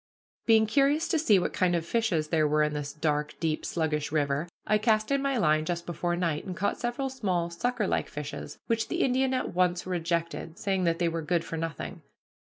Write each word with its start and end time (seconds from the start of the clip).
Being 0.47 0.65
curious 0.65 1.07
to 1.09 1.19
see 1.19 1.37
what 1.37 1.53
kind 1.53 1.75
of 1.75 1.85
fishes 1.85 2.29
there 2.29 2.47
were 2.47 2.63
in 2.63 2.73
this 2.73 2.91
dark, 2.91 3.35
deep, 3.39 3.63
sluggish 3.63 4.11
river, 4.11 4.47
I 4.65 4.79
cast 4.79 5.11
in 5.11 5.21
my 5.21 5.37
line 5.37 5.63
just 5.63 5.85
before 5.85 6.15
night, 6.15 6.43
and 6.43 6.57
caught 6.57 6.79
several 6.79 7.07
small 7.07 7.51
sucker 7.51 7.85
like 7.85 8.09
fishes, 8.09 8.57
which 8.65 8.87
the 8.87 9.03
Indian 9.03 9.31
at 9.35 9.53
once 9.53 9.85
rejected, 9.85 10.57
saying 10.57 10.85
that 10.85 10.97
they 10.97 11.07
were 11.07 11.21
good 11.21 11.45
for 11.45 11.55
nothing. 11.55 12.01